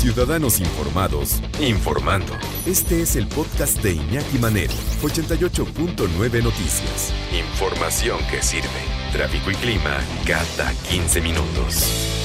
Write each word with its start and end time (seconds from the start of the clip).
Ciudadanos 0.00 0.60
informados, 0.60 1.42
informando. 1.60 2.32
Este 2.64 3.02
es 3.02 3.16
el 3.16 3.26
podcast 3.26 3.82
de 3.82 3.92
Iñaki 3.92 4.38
Manero, 4.38 4.72
88.9 5.02 6.42
Noticias. 6.42 7.12
Información 7.38 8.18
que 8.30 8.40
sirve. 8.40 8.66
Tráfico 9.12 9.50
y 9.50 9.54
clima 9.56 9.98
cada 10.26 10.72
15 10.88 11.20
minutos. 11.20 12.16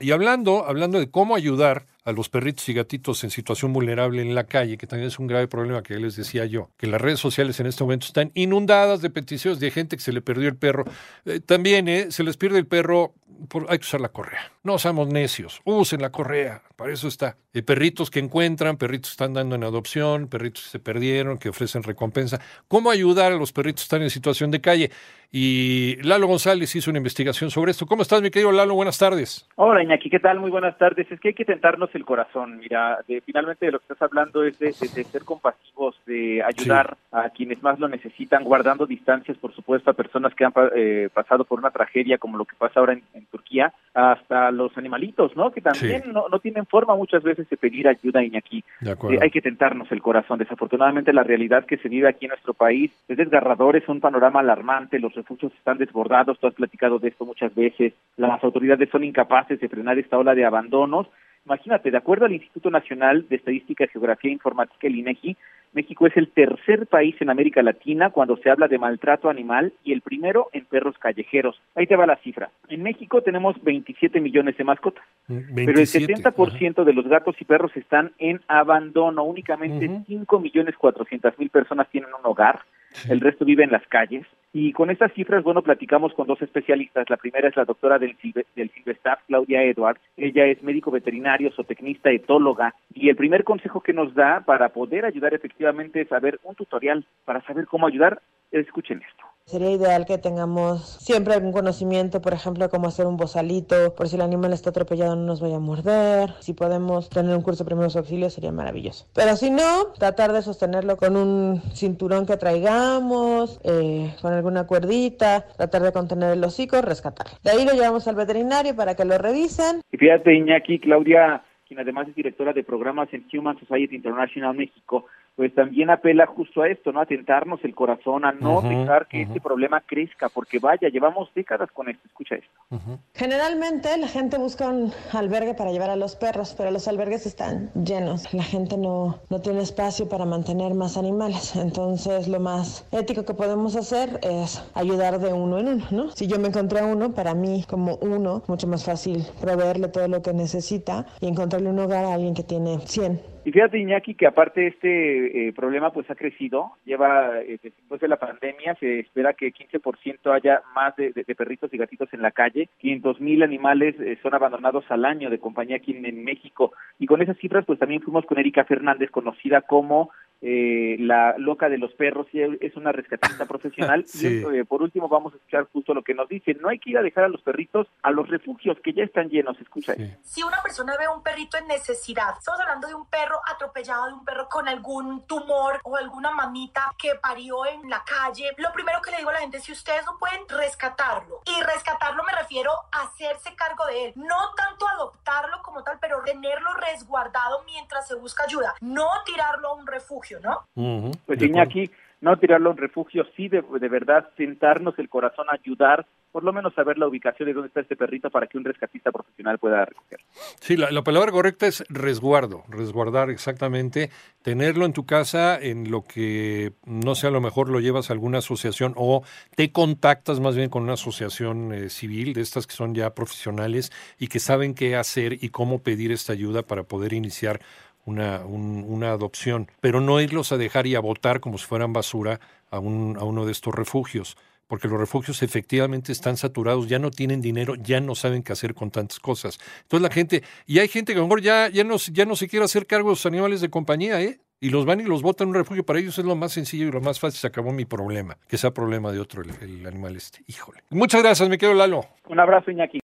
Y 0.00 0.10
hablando, 0.10 0.64
hablando 0.66 0.98
de 0.98 1.10
cómo 1.10 1.36
ayudar 1.36 1.84
a 2.06 2.12
los 2.12 2.28
perritos 2.28 2.68
y 2.68 2.72
gatitos 2.72 3.24
en 3.24 3.30
situación 3.30 3.72
vulnerable 3.72 4.22
en 4.22 4.34
la 4.34 4.44
calle, 4.44 4.78
que 4.78 4.86
también 4.86 5.08
es 5.08 5.18
un 5.18 5.26
grave 5.26 5.48
problema 5.48 5.82
que 5.82 5.98
les 5.98 6.14
decía 6.14 6.46
yo, 6.46 6.70
que 6.76 6.86
las 6.86 7.00
redes 7.00 7.18
sociales 7.18 7.58
en 7.58 7.66
este 7.66 7.82
momento 7.82 8.06
están 8.06 8.30
inundadas 8.34 9.02
de 9.02 9.10
peticiones 9.10 9.58
de 9.58 9.70
gente 9.72 9.96
que 9.96 10.02
se 10.02 10.12
le 10.12 10.22
perdió 10.22 10.48
el 10.48 10.56
perro. 10.56 10.84
Eh, 11.24 11.40
también 11.40 11.88
eh, 11.88 12.06
se 12.10 12.22
les 12.22 12.36
pierde 12.36 12.58
el 12.58 12.66
perro, 12.66 13.14
por, 13.48 13.66
hay 13.68 13.78
que 13.78 13.84
usar 13.84 14.00
la 14.00 14.08
correa. 14.08 14.52
No 14.62 14.78
seamos 14.78 15.08
necios, 15.08 15.60
usen 15.64 16.00
la 16.02 16.10
correa, 16.10 16.62
para 16.76 16.92
eso 16.92 17.08
está. 17.08 17.36
Eh, 17.52 17.62
perritos 17.62 18.10
que 18.10 18.18
encuentran, 18.18 18.76
perritos 18.76 19.10
que 19.10 19.14
están 19.14 19.34
dando 19.34 19.54
en 19.54 19.64
adopción, 19.64 20.28
perritos 20.28 20.64
que 20.64 20.70
se 20.70 20.78
perdieron, 20.78 21.38
que 21.38 21.48
ofrecen 21.48 21.82
recompensa. 21.82 22.40
¿Cómo 22.68 22.90
ayudar 22.90 23.32
a 23.32 23.36
los 23.36 23.52
perritos 23.52 23.82
que 23.82 23.86
están 23.86 24.02
en 24.02 24.10
situación 24.10 24.50
de 24.50 24.60
calle? 24.60 24.90
Y 25.32 25.96
Lalo 26.02 26.26
González 26.26 26.74
hizo 26.76 26.90
una 26.90 26.98
investigación 26.98 27.50
sobre 27.50 27.70
esto. 27.72 27.86
¿Cómo 27.86 28.02
estás, 28.02 28.22
mi 28.22 28.30
querido 28.30 28.52
Lalo? 28.52 28.74
Buenas 28.74 28.98
tardes. 28.98 29.48
Hola, 29.56 29.82
Iñaki, 29.82 30.08
¿qué 30.08 30.20
tal? 30.20 30.38
Muy 30.38 30.50
buenas 30.50 30.78
tardes. 30.78 31.10
Es 31.10 31.18
que 31.20 31.28
hay 31.28 31.34
que 31.34 31.44
tentarnos 31.44 31.94
el 31.94 32.04
corazón. 32.04 32.58
Mira, 32.58 32.98
de, 33.08 33.20
finalmente 33.20 33.66
de 33.66 33.72
lo 33.72 33.78
que 33.78 33.84
estás 33.84 34.02
hablando 34.02 34.44
es 34.44 34.58
de, 34.58 34.66
de, 34.66 34.88
de 34.88 35.04
ser 35.04 35.24
compasivos, 35.24 35.96
de 36.06 36.42
ayudar 36.42 36.96
sí. 36.96 37.06
a 37.12 37.30
quienes 37.30 37.62
más 37.62 37.78
lo 37.78 37.88
necesitan, 37.88 38.44
guardando 38.44 38.86
distancias, 38.86 39.36
por 39.38 39.54
supuesto, 39.54 39.90
a 39.90 39.94
personas 39.94 40.34
que 40.34 40.44
han 40.44 40.52
eh, 40.74 41.08
pasado 41.12 41.44
por 41.44 41.58
una 41.58 41.70
tragedia 41.70 42.18
como 42.18 42.38
lo 42.38 42.44
que 42.44 42.54
pasa 42.56 42.80
ahora 42.80 42.92
en, 42.92 43.15
en 43.16 43.26
Turquía, 43.26 43.72
hasta 43.94 44.50
los 44.50 44.76
animalitos, 44.76 45.36
¿no? 45.36 45.50
Que 45.50 45.60
también 45.60 46.02
sí. 46.04 46.10
no, 46.12 46.28
no, 46.28 46.38
tienen 46.38 46.66
forma 46.66 46.94
muchas 46.94 47.22
veces 47.22 47.48
de 47.48 47.56
pedir 47.56 47.88
ayuda, 47.88 48.22
Iñaki. 48.22 48.62
Eh, 48.84 49.18
hay 49.20 49.30
que 49.30 49.40
tentarnos 49.40 49.90
el 49.90 50.02
corazón. 50.02 50.38
Desafortunadamente, 50.38 51.12
la 51.12 51.22
realidad 51.22 51.64
que 51.64 51.78
se 51.78 51.88
vive 51.88 52.08
aquí 52.08 52.26
en 52.26 52.30
nuestro 52.30 52.54
país 52.54 52.92
es 53.08 53.16
desgarrador, 53.16 53.76
es 53.76 53.88
un 53.88 54.00
panorama 54.00 54.40
alarmante. 54.40 54.98
Los 54.98 55.14
refugios 55.14 55.52
están 55.54 55.78
desbordados, 55.78 56.38
tú 56.38 56.46
has 56.46 56.54
platicado 56.54 56.98
de 56.98 57.08
esto 57.08 57.24
muchas 57.24 57.54
veces. 57.54 57.94
Las 58.16 58.42
autoridades 58.44 58.90
son 58.90 59.04
incapaces 59.04 59.58
de 59.60 59.68
frenar 59.68 59.98
esta 59.98 60.18
ola 60.18 60.34
de 60.34 60.44
abandonos 60.44 61.08
Imagínate, 61.46 61.92
de 61.92 61.96
acuerdo 61.96 62.26
al 62.26 62.32
Instituto 62.32 62.70
Nacional 62.70 63.26
de 63.28 63.36
Estadística, 63.36 63.86
Geografía 63.86 64.30
e 64.30 64.34
Informática, 64.34 64.88
el 64.88 64.96
INEGI, 64.96 65.36
México 65.72 66.06
es 66.06 66.16
el 66.16 66.28
tercer 66.30 66.86
país 66.86 67.14
en 67.20 67.30
América 67.30 67.62
Latina 67.62 68.10
cuando 68.10 68.36
se 68.38 68.50
habla 68.50 68.66
de 68.66 68.78
maltrato 68.78 69.28
animal 69.28 69.72
y 69.84 69.92
el 69.92 70.00
primero 70.00 70.48
en 70.52 70.64
perros 70.64 70.96
callejeros. 70.98 71.60
Ahí 71.74 71.86
te 71.86 71.96
va 71.96 72.06
la 72.06 72.16
cifra. 72.16 72.50
En 72.68 72.82
México 72.82 73.20
tenemos 73.20 73.62
27 73.62 74.20
millones 74.20 74.56
de 74.56 74.64
mascotas, 74.64 75.04
27, 75.28 75.66
pero 75.66 75.78
el 75.78 75.86
70% 75.86 76.72
ajá. 76.72 76.84
de 76.84 76.92
los 76.94 77.06
gatos 77.06 77.36
y 77.40 77.44
perros 77.44 77.76
están 77.76 78.12
en 78.18 78.40
abandono. 78.48 79.22
Únicamente 79.22 79.86
uh 79.86 79.98
-huh. 79.98 80.06
5 80.06 80.40
millones 80.40 80.74
400 80.76 81.38
mil 81.38 81.50
personas 81.50 81.88
tienen 81.90 82.10
un 82.18 82.24
hogar, 82.24 82.60
el 83.08 83.20
resto 83.20 83.44
vive 83.44 83.64
en 83.64 83.70
las 83.70 83.86
calles. 83.88 84.26
Y 84.52 84.72
con 84.72 84.90
estas 84.90 85.12
cifras, 85.12 85.44
bueno, 85.44 85.62
platicamos 85.62 86.14
con 86.14 86.26
dos 86.26 86.40
especialistas. 86.40 87.10
La 87.10 87.18
primera 87.18 87.48
es 87.48 87.56
la 87.56 87.66
doctora 87.66 87.98
del, 87.98 88.16
del 88.54 88.70
Silvestaff, 88.70 89.20
Claudia 89.26 89.62
Edwards. 89.62 90.00
Ella 90.16 90.46
es 90.46 90.62
médico 90.62 90.90
veterinario, 90.90 91.52
zootecnista, 91.52 92.10
etóloga. 92.10 92.74
Y 92.94 93.10
el 93.10 93.16
primer 93.16 93.44
consejo 93.44 93.82
que 93.82 93.92
nos 93.92 94.14
da 94.14 94.42
para 94.46 94.70
poder 94.70 95.04
ayudar 95.04 95.34
efectivamente 95.34 96.00
es 96.00 96.08
saber 96.08 96.40
un 96.42 96.54
tutorial 96.54 97.04
para 97.26 97.42
saber 97.42 97.66
cómo 97.66 97.86
ayudar. 97.86 98.22
Escuchen 98.50 99.02
esto. 99.02 99.35
Sería 99.48 99.70
ideal 99.70 100.06
que 100.06 100.18
tengamos 100.18 100.82
siempre 100.98 101.34
algún 101.34 101.52
conocimiento, 101.52 102.20
por 102.20 102.32
ejemplo, 102.32 102.68
cómo 102.68 102.88
hacer 102.88 103.06
un 103.06 103.16
bozalito, 103.16 103.94
por 103.94 104.08
si 104.08 104.16
el 104.16 104.22
animal 104.22 104.52
está 104.52 104.70
atropellado 104.70 105.14
no 105.14 105.22
nos 105.22 105.40
vaya 105.40 105.54
a 105.54 105.60
morder. 105.60 106.30
Si 106.40 106.52
podemos 106.52 107.08
tener 107.10 107.36
un 107.36 107.42
curso 107.42 107.62
de 107.62 107.68
primeros 107.68 107.94
auxilios 107.94 108.34
sería 108.34 108.50
maravilloso. 108.50 109.06
Pero 109.14 109.36
si 109.36 109.52
no, 109.52 109.92
tratar 110.00 110.32
de 110.32 110.42
sostenerlo 110.42 110.96
con 110.96 111.16
un 111.16 111.62
cinturón 111.74 112.26
que 112.26 112.36
traigamos, 112.36 113.60
eh, 113.62 114.12
con 114.20 114.32
alguna 114.32 114.66
cuerdita, 114.66 115.46
tratar 115.56 115.82
de 115.82 115.92
contener 115.92 116.32
el 116.32 116.42
hocico, 116.42 116.82
rescatarlo. 116.82 117.34
De 117.44 117.52
ahí 117.52 117.64
lo 117.64 117.72
llevamos 117.72 118.08
al 118.08 118.16
veterinario 118.16 118.74
para 118.74 118.96
que 118.96 119.04
lo 119.04 119.16
revisen. 119.16 119.80
Y 119.92 119.96
fíjate, 119.96 120.34
Iñaki, 120.34 120.80
Claudia, 120.80 121.44
quien 121.68 121.78
además 121.78 122.08
es 122.08 122.16
directora 122.16 122.52
de 122.52 122.64
programas 122.64 123.10
en 123.12 123.24
Human 123.32 123.56
Society 123.60 123.94
International 123.94 124.56
México, 124.56 125.06
pues 125.36 125.54
también 125.54 125.90
apela 125.90 126.26
justo 126.26 126.62
a 126.62 126.68
esto, 126.68 126.92
¿no? 126.92 127.00
A 127.00 127.06
tentarnos 127.06 127.62
el 127.62 127.74
corazón, 127.74 128.24
a 128.24 128.32
no 128.32 128.58
uh 128.58 128.62
-huh, 128.62 128.68
dejar 128.80 129.06
que 129.06 129.18
uh 129.18 129.20
-huh. 129.20 129.28
este 129.28 129.40
problema 129.40 129.82
crezca, 129.82 130.30
porque 130.30 130.58
vaya, 130.58 130.88
llevamos 130.88 131.30
décadas 131.34 131.70
con 131.72 131.90
esto. 131.90 132.02
Escucha 132.06 132.36
esto. 132.36 132.50
Uh 132.70 132.76
-huh. 132.76 132.98
Generalmente 133.14 133.96
la 133.98 134.08
gente 134.08 134.38
busca 134.38 134.68
un 134.68 134.92
albergue 135.12 135.54
para 135.54 135.72
llevar 135.72 135.90
a 135.90 135.96
los 135.96 136.16
perros, 136.16 136.54
pero 136.56 136.70
los 136.70 136.88
albergues 136.88 137.26
están 137.26 137.70
llenos. 137.74 138.32
La 138.32 138.42
gente 138.42 138.78
no, 138.78 139.18
no 139.28 139.40
tiene 139.42 139.60
espacio 139.60 140.08
para 140.08 140.24
mantener 140.24 140.72
más 140.74 140.96
animales. 140.96 141.54
Entonces, 141.56 142.28
lo 142.28 142.40
más 142.40 142.86
ético 142.90 143.26
que 143.26 143.34
podemos 143.34 143.76
hacer 143.76 144.18
es 144.22 144.64
ayudar 144.74 145.18
de 145.18 145.34
uno 145.34 145.58
en 145.58 145.68
uno, 145.68 145.84
¿no? 145.90 146.10
Si 146.12 146.26
yo 146.26 146.38
me 146.38 146.48
encontré 146.48 146.82
uno, 146.82 147.12
para 147.12 147.34
mí, 147.34 147.64
como 147.68 147.96
uno, 147.96 148.42
mucho 148.48 148.66
más 148.66 148.84
fácil 148.86 149.22
proveerle 149.40 149.88
todo 149.88 150.08
lo 150.08 150.22
que 150.22 150.32
necesita 150.32 151.04
y 151.20 151.28
encontrarle 151.28 151.68
un 151.68 151.78
hogar 151.78 152.06
a 152.06 152.14
alguien 152.14 152.32
que 152.32 152.42
tiene 152.42 152.78
100 152.78 153.35
y 153.46 153.52
fíjate, 153.52 153.78
Iñaki, 153.78 154.16
que 154.16 154.26
aparte 154.26 154.66
este 154.66 155.46
eh, 155.46 155.52
problema 155.52 155.92
pues 155.92 156.10
ha 156.10 156.16
crecido, 156.16 156.72
lleva, 156.84 157.40
eh, 157.42 157.60
después 157.62 158.00
de 158.00 158.08
la 158.08 158.16
pandemia, 158.16 158.74
se 158.80 158.98
espera 158.98 159.34
que 159.34 159.52
15% 159.52 160.34
haya 160.34 160.62
más 160.74 160.96
de, 160.96 161.12
de, 161.12 161.34
perritos 161.36 161.72
y 161.72 161.78
gatitos 161.78 162.12
en 162.12 162.22
la 162.22 162.32
calle, 162.32 162.68
500 162.78 163.20
mil 163.20 163.44
animales 163.44 163.94
eh, 164.00 164.18
son 164.20 164.34
abandonados 164.34 164.84
al 164.88 165.04
año 165.04 165.30
de 165.30 165.38
compañía 165.38 165.76
aquí 165.76 165.92
en, 165.92 166.24
México, 166.24 166.72
y 166.98 167.06
con 167.06 167.22
esas 167.22 167.38
cifras 167.38 167.64
pues 167.64 167.78
también 167.78 168.02
fuimos 168.02 168.26
con 168.26 168.36
Erika 168.36 168.64
Fernández, 168.64 169.12
conocida 169.12 169.60
como 169.60 170.10
eh, 170.48 170.94
la 171.00 171.34
loca 171.38 171.68
de 171.68 171.76
los 171.76 171.92
perros, 171.94 172.28
y 172.32 172.40
es 172.40 172.76
una 172.76 172.92
rescatista 172.92 173.46
profesional, 173.48 174.04
sí. 174.06 174.44
y 174.54 174.62
por 174.62 174.80
último 174.80 175.08
vamos 175.08 175.32
a 175.32 175.36
escuchar 175.38 175.66
justo 175.72 175.92
lo 175.92 176.04
que 176.04 176.14
nos 176.14 176.28
dice, 176.28 176.54
no 176.54 176.68
hay 176.68 176.78
que 176.78 176.90
ir 176.90 176.98
a 176.98 177.02
dejar 177.02 177.24
a 177.24 177.28
los 177.28 177.42
perritos 177.42 177.88
a 178.02 178.12
los 178.12 178.28
refugios 178.28 178.78
que 178.84 178.92
ya 178.92 179.02
están 179.02 179.28
llenos, 179.28 179.60
escucha 179.60 179.94
sí. 179.94 180.08
Si 180.22 180.44
una 180.44 180.62
persona 180.62 180.96
ve 180.96 181.06
a 181.06 181.10
un 181.10 181.24
perrito 181.24 181.58
en 181.58 181.66
necesidad, 181.66 182.38
estamos 182.38 182.60
hablando 182.60 182.86
de 182.86 182.94
un 182.94 183.10
perro 183.10 183.40
atropellado, 183.52 184.06
de 184.06 184.12
un 184.12 184.24
perro 184.24 184.48
con 184.48 184.68
algún 184.68 185.26
tumor 185.26 185.80
o 185.82 185.96
alguna 185.96 186.30
mamita 186.30 186.92
que 186.96 187.16
parió 187.16 187.66
en 187.66 187.90
la 187.90 188.04
calle, 188.04 188.52
lo 188.58 188.72
primero 188.72 189.00
que 189.02 189.10
le 189.10 189.16
digo 189.16 189.30
a 189.30 189.32
la 189.32 189.40
gente 189.40 189.56
es 189.56 189.64
si 189.64 189.72
ustedes 189.72 190.04
no 190.06 190.16
pueden 190.16 190.48
rescatarlo. 190.48 191.40
Y 191.44 191.60
rescatarlo 191.64 192.22
me 192.22 192.38
refiero 192.38 192.70
a 192.92 193.02
hacerse 193.02 193.56
cargo 193.56 193.84
de 193.86 194.06
él. 194.06 194.12
No 194.14 194.54
tanto 194.56 194.86
adoptarlo 194.86 195.55
como 195.76 195.84
tal, 195.84 195.98
pero 196.00 196.22
tenerlo 196.24 196.72
resguardado 196.90 197.62
mientras 197.66 198.08
se 198.08 198.14
busca 198.14 198.44
ayuda. 198.44 198.74
No 198.80 199.08
tirarlo 199.26 199.68
a 199.68 199.74
un 199.74 199.86
refugio, 199.86 200.40
¿no? 200.40 200.66
Uh 200.74 201.10
-huh. 201.10 201.18
Pues 201.26 201.42
Iñaki, 201.42 201.90
no 202.26 202.38
tirarlo 202.38 202.70
a 202.70 202.72
un 202.72 202.78
refugio, 202.78 203.24
sí 203.36 203.48
de, 203.48 203.62
de 203.62 203.88
verdad 203.88 204.28
sentarnos 204.36 204.98
el 204.98 205.08
corazón, 205.08 205.46
ayudar, 205.48 206.06
por 206.32 206.42
lo 206.42 206.52
menos 206.52 206.74
saber 206.74 206.98
la 206.98 207.06
ubicación 207.06 207.46
de 207.46 207.54
dónde 207.54 207.68
está 207.68 207.80
este 207.80 207.94
perrito 207.94 208.30
para 208.30 208.48
que 208.48 208.58
un 208.58 208.64
rescatista 208.64 209.12
profesional 209.12 209.58
pueda 209.58 209.84
recogerlo. 209.84 210.26
Sí, 210.60 210.76
la, 210.76 210.90
la, 210.90 211.02
palabra 211.02 211.30
correcta 211.30 211.68
es 211.68 211.84
resguardo, 211.88 212.64
resguardar 212.68 213.30
exactamente, 213.30 214.10
tenerlo 214.42 214.86
en 214.86 214.92
tu 214.92 215.06
casa 215.06 215.56
en 215.56 215.90
lo 215.90 216.02
que, 216.02 216.72
no 216.84 217.14
sé, 217.14 217.28
a 217.28 217.30
lo 217.30 217.40
mejor 217.40 217.68
lo 217.68 217.78
llevas 217.78 218.10
a 218.10 218.12
alguna 218.12 218.38
asociación 218.38 218.92
o 218.96 219.22
te 219.54 219.70
contactas 219.70 220.40
más 220.40 220.56
bien 220.56 220.68
con 220.68 220.82
una 220.82 220.94
asociación 220.94 221.72
eh, 221.72 221.90
civil, 221.90 222.34
de 222.34 222.40
estas 222.40 222.66
que 222.66 222.74
son 222.74 222.92
ya 222.92 223.14
profesionales 223.14 223.92
y 224.18 224.26
que 224.26 224.40
saben 224.40 224.74
qué 224.74 224.96
hacer 224.96 225.44
y 225.44 225.50
cómo 225.50 225.80
pedir 225.80 226.10
esta 226.10 226.32
ayuda 226.32 226.62
para 226.64 226.82
poder 226.82 227.12
iniciar 227.12 227.60
una, 228.06 228.46
un, 228.46 228.84
una 228.88 229.10
adopción, 229.10 229.70
pero 229.80 230.00
no 230.00 230.20
irlos 230.20 230.52
a 230.52 230.56
dejar 230.56 230.86
y 230.86 230.94
a 230.94 231.00
votar 231.00 231.40
como 231.40 231.58
si 231.58 231.66
fueran 231.66 231.92
basura 231.92 232.40
a, 232.70 232.78
un, 232.78 233.16
a 233.18 233.24
uno 233.24 233.44
de 233.44 233.52
estos 233.52 233.74
refugios 233.74 234.36
porque 234.66 234.88
los 234.88 234.98
refugios 234.98 235.42
efectivamente 235.42 236.12
están 236.12 236.36
saturados, 236.36 236.88
ya 236.88 236.98
no 236.98 237.10
tienen 237.10 237.40
dinero, 237.40 237.74
ya 237.76 238.00
no 238.00 238.14
saben 238.14 238.42
qué 238.42 238.52
hacer 238.52 238.74
con 238.74 238.90
tantas 238.90 239.20
cosas. 239.20 239.58
Entonces 239.82 240.02
la 240.02 240.12
gente, 240.12 240.42
y 240.66 240.78
hay 240.78 240.88
gente 240.88 241.12
que 241.12 241.18
a 241.18 241.22
lo 241.22 241.28
mejor 241.28 241.40
ya, 241.40 241.68
ya, 241.68 241.84
no, 241.84 241.96
ya 241.96 242.24
no 242.24 242.36
se 242.36 242.48
quiere 242.48 242.64
hacer 242.64 242.86
cargo 242.86 243.10
de 243.10 243.12
los 243.12 243.26
animales 243.26 243.60
de 243.60 243.70
compañía, 243.70 244.20
¿eh? 244.20 244.40
Y 244.58 244.70
los 244.70 244.86
van 244.86 245.00
y 245.00 245.04
los 245.04 245.20
botan 245.20 245.46
en 245.46 245.48
un 245.50 245.54
refugio. 245.56 245.84
Para 245.84 245.98
ellos 245.98 246.18
es 246.18 246.24
lo 246.24 246.34
más 246.34 246.52
sencillo 246.52 246.88
y 246.88 246.90
lo 246.90 247.02
más 247.02 247.20
fácil. 247.20 247.38
Se 247.38 247.46
acabó 247.46 247.72
mi 247.72 247.84
problema, 247.84 248.38
que 248.48 248.56
sea 248.56 248.70
problema 248.70 249.12
de 249.12 249.20
otro, 249.20 249.42
el, 249.42 249.50
el 249.60 249.86
animal 249.86 250.16
este. 250.16 250.42
Híjole. 250.46 250.82
Muchas 250.88 251.22
gracias, 251.22 251.46
me 251.48 251.58
quedo 251.58 251.74
Lalo. 251.74 252.06
Un 252.26 252.40
abrazo, 252.40 252.70
Iñaki. 252.70 252.94